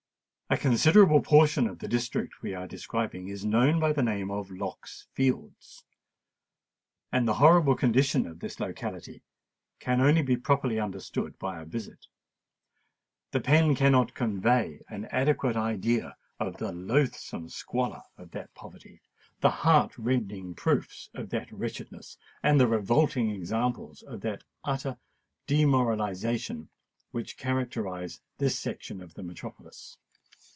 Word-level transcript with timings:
A 0.53 0.57
considerable 0.57 1.21
portion 1.21 1.65
of 1.65 1.79
the 1.79 1.87
district 1.87 2.41
we 2.41 2.53
are 2.53 2.67
describing 2.67 3.29
is 3.29 3.45
known 3.45 3.79
by 3.79 3.93
the 3.93 4.03
name 4.03 4.29
of 4.29 4.51
Lock's 4.51 5.07
Fields; 5.13 5.85
and 7.09 7.25
the 7.25 7.35
horrible 7.35 7.73
condition 7.73 8.27
of 8.27 8.41
this 8.41 8.59
locality 8.59 9.23
can 9.79 10.01
only 10.01 10.21
be 10.21 10.35
properly 10.35 10.77
understood 10.77 11.39
by 11.39 11.61
a 11.61 11.65
visit. 11.65 12.07
The 13.31 13.39
pen 13.39 13.75
cannot 13.75 14.13
convey 14.13 14.81
an 14.89 15.05
adequate 15.05 15.55
idea 15.55 16.17
of 16.37 16.57
the 16.57 16.73
loathsome 16.73 17.47
squalor 17.47 18.01
of 18.17 18.31
that 18.31 18.53
poverty—the 18.53 19.49
heart 19.49 19.97
rending 19.97 20.53
proofs 20.53 21.09
of 21.13 21.29
that 21.29 21.49
wretchedness—and 21.49 22.59
the 22.59 22.67
revolting 22.67 23.29
examples 23.29 24.01
of 24.01 24.19
that 24.19 24.43
utter 24.65 24.97
demoralization, 25.47 26.67
which 27.11 27.37
characterise 27.37 28.19
this 28.37 28.59
section 28.59 28.99
of 29.01 29.13
the 29.13 29.23
metropolis. 29.23 29.97